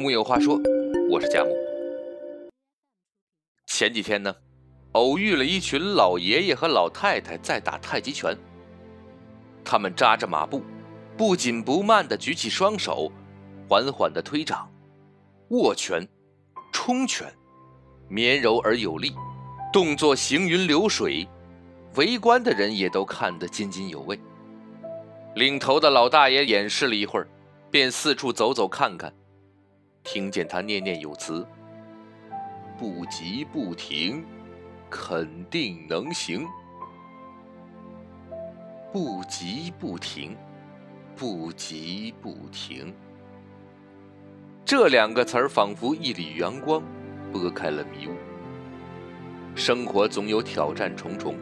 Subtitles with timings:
[0.00, 0.58] 木有话说，
[1.10, 1.54] 我是佳木。
[3.66, 4.34] 前几天呢，
[4.92, 8.34] 偶遇了一群老爷爷和老太太在打太极拳。
[9.62, 10.62] 他们扎着马步，
[11.18, 13.12] 不紧不慢地举起双手，
[13.68, 14.66] 缓缓地推掌、
[15.50, 16.08] 握拳、
[16.72, 17.30] 冲拳，
[18.08, 19.12] 绵柔而有力，
[19.70, 21.28] 动作行云流水，
[21.96, 24.18] 围观的人也都看得津津有味。
[25.34, 27.28] 领头的老大爷演示了一会儿，
[27.70, 29.12] 便四处走走看看。
[30.12, 31.46] 听见他念念有词
[32.76, 34.24] ：“不急不停，
[34.90, 36.48] 肯定能行。
[38.92, 40.36] 不急不停，
[41.14, 42.92] 不急不停。”
[44.66, 46.82] 这两个词儿仿佛一缕阳光，
[47.30, 48.10] 拨开了迷雾。
[49.54, 51.36] 生活总有挑战重重，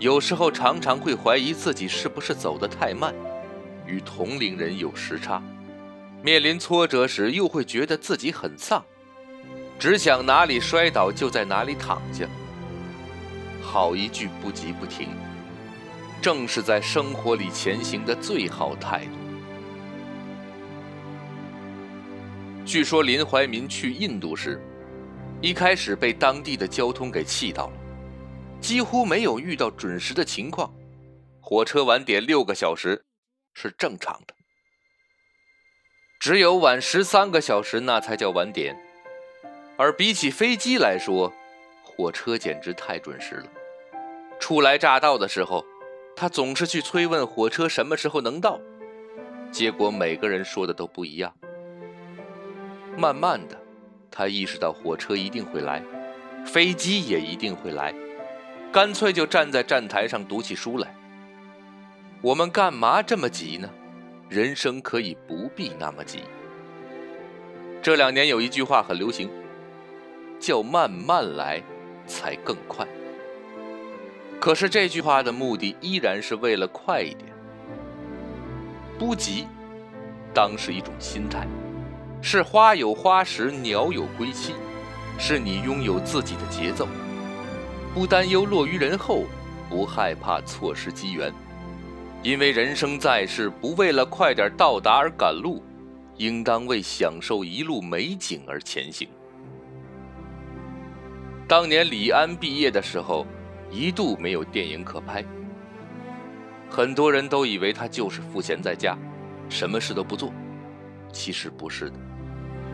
[0.00, 3.14] 有时候常常会怀疑自己是不是走得太慢，
[3.86, 5.42] 与同龄人有时差。
[6.22, 8.84] 面临挫折时，又会觉得自己很丧，
[9.78, 12.26] 只想哪里摔倒就在哪里躺下。
[13.62, 15.08] 好一句不急不停，
[16.20, 19.12] 正是在生活里前行的最好态度。
[22.64, 24.60] 据说林怀民去印度时，
[25.40, 27.74] 一开始被当地的交通给气到了，
[28.60, 30.72] 几乎没有遇到准时的情况，
[31.40, 33.04] 火车晚点六个小时
[33.54, 34.34] 是正常的。
[36.26, 38.76] 只有晚十三个小时，那才叫晚点。
[39.76, 41.32] 而比起飞机来说，
[41.84, 43.46] 火车简直太准时了。
[44.40, 45.64] 初来乍到的时候，
[46.16, 48.58] 他总是去催问火车什么时候能到，
[49.52, 51.32] 结果每个人说的都不一样。
[52.96, 53.56] 慢慢的，
[54.10, 55.80] 他意识到火车一定会来，
[56.44, 57.94] 飞机也一定会来，
[58.72, 60.92] 干脆就站在站台上读起书来。
[62.20, 63.70] 我们干嘛这么急呢？
[64.28, 66.20] 人生可以不必那么急。
[67.80, 69.30] 这两年有一句话很流行，
[70.40, 71.62] 叫“慢慢来，
[72.06, 72.86] 才更快”。
[74.40, 77.32] 可是这句话的目的依然是为了快一点。
[78.98, 79.46] 不急，
[80.34, 81.46] 当是一种心态，
[82.20, 84.54] 是花有花时，鸟有归期，
[85.18, 86.88] 是你拥有自己的节奏，
[87.94, 89.24] 不担忧落于人后，
[89.70, 91.32] 不害怕错失机缘。
[92.26, 95.62] 因为人生在世，不为了快点到达而赶路，
[96.16, 99.08] 应当为享受一路美景而前行。
[101.46, 103.24] 当年李安毕业的时候，
[103.70, 105.24] 一度没有电影可拍，
[106.68, 108.98] 很多人都以为他就是赋闲在家，
[109.48, 110.32] 什么事都不做。
[111.12, 111.96] 其实不是的，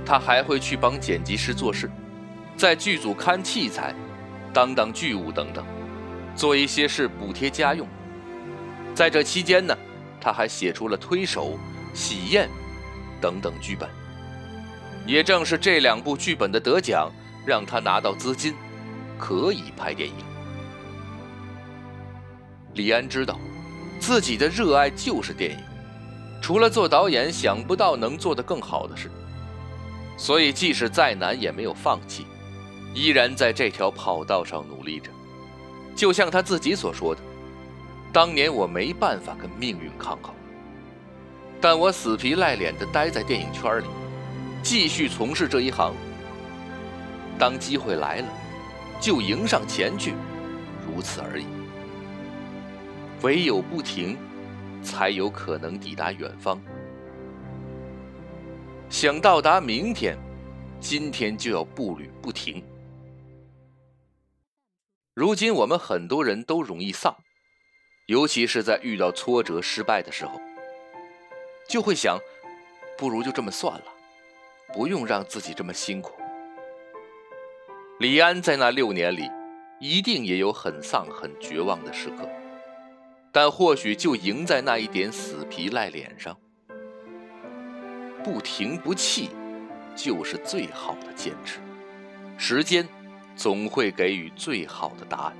[0.03, 1.91] 他还会去帮剪辑师做事，
[2.57, 3.95] 在剧组看器材，
[4.51, 5.63] 当当剧务等等，
[6.35, 7.87] 做一些事补贴家用。
[8.95, 9.77] 在这期间呢，
[10.21, 11.47] 他还写出了《推手》
[11.95, 12.49] 《喜宴》
[13.21, 13.89] 等等剧本。
[15.07, 17.11] 也正是这两部剧本的得奖，
[17.45, 18.55] 让他拿到资金，
[19.19, 20.15] 可以拍电影。
[22.75, 23.39] 李安知道，
[23.99, 25.59] 自己的热爱就是电影，
[26.41, 29.11] 除了做导演，想不到能做得更好的事。
[30.17, 32.27] 所以，即使再难，也没有放弃，
[32.95, 35.11] 依然在这条跑道上努力着。
[35.97, 37.21] 就像他自己所说的。
[38.13, 40.35] 当年我没办法跟命运抗衡，
[41.63, 43.87] 但我死皮赖脸的待在电影圈里，
[44.63, 45.95] 继续从事这一行。
[47.39, 48.29] 当机会来了，
[49.01, 50.13] 就迎上前去，
[50.87, 51.47] 如此而已。
[53.23, 54.19] 唯有不停，
[54.83, 56.61] 才有可能抵达远方。
[58.91, 60.19] 想到达明天，
[60.81, 62.63] 今天就要步履不停。
[65.15, 67.17] 如今我们很多人都容易丧。
[68.07, 70.41] 尤其是在遇到挫折、失败的时候，
[71.69, 72.19] 就会想，
[72.99, 73.85] 不如就这么算了，
[74.75, 76.15] 不用让自己这么辛苦。
[78.01, 79.31] 李安在那六年里，
[79.79, 82.29] 一定也有很丧、很绝望的时刻，
[83.31, 86.37] 但或许就赢在那一点死皮赖脸上，
[88.25, 89.31] 不停不弃，
[89.95, 91.61] 就是最好的坚持。
[92.37, 92.89] 时间
[93.37, 95.37] 总会给予最好的答案。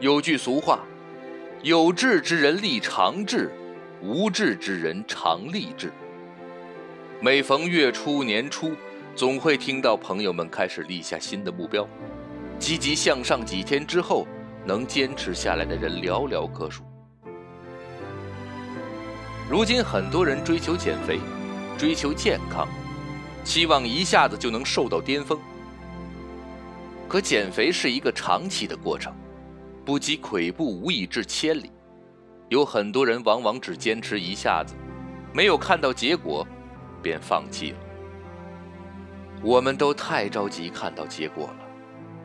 [0.00, 0.84] 有句俗话
[1.62, 3.50] ：“有志之人立长志，
[4.00, 5.92] 无志之人常立志。”
[7.20, 8.76] 每逢月初年初，
[9.16, 11.84] 总会听到朋友们开始立下新的目标，
[12.60, 13.44] 积极向上。
[13.44, 14.24] 几天之后，
[14.64, 16.84] 能坚持下来的人寥寥可数。
[19.50, 21.18] 如今，很多人追求减肥，
[21.76, 22.68] 追求健康，
[23.42, 25.36] 希望一下子就能瘦到巅峰。
[27.08, 29.12] 可减肥是一个长期的过程。
[29.88, 31.72] 不积跬步，无以至千里。
[32.50, 34.74] 有很多人往往只坚持一下子，
[35.32, 36.46] 没有看到结果，
[37.02, 37.78] 便放弃了。
[39.42, 41.56] 我们都太着急看到结果了，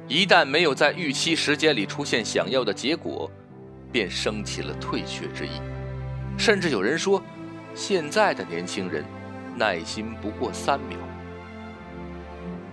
[0.10, 3.32] 一旦没有在预期时间里出现想要的结果，
[3.94, 5.62] 便升起了退却之意。
[6.38, 7.24] 甚至有人说，
[7.74, 9.06] 现在的年轻人
[9.56, 11.00] 耐心不过三秒。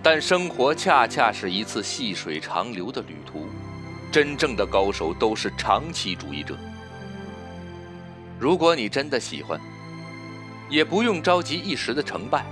[0.03, 3.45] 但生活恰恰是一次细水长流的旅途，
[4.11, 6.57] 真正的高手都是长期主义者。
[8.37, 9.59] 如果你真的喜欢，
[10.69, 12.45] 也不用着急一时的成败，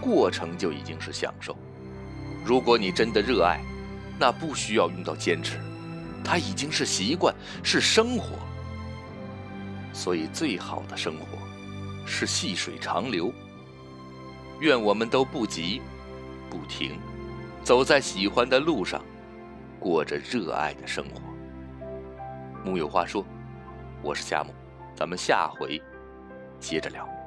[0.00, 1.54] 过程就已经是享受。
[2.42, 3.60] 如果你真的热爱，
[4.18, 5.60] 那不需要用到坚持，
[6.24, 8.38] 它已经是习惯，是生活。
[9.92, 11.26] 所以，最好的生活
[12.06, 13.30] 是细水长流。
[14.60, 15.82] 愿我们都不急。
[16.48, 16.98] 不停，
[17.62, 19.02] 走在喜欢的路上，
[19.80, 21.20] 过着热爱的生活。
[22.64, 23.24] 木有话说，
[24.02, 24.52] 我是夏木，
[24.94, 25.80] 咱们下回
[26.58, 27.17] 接着聊。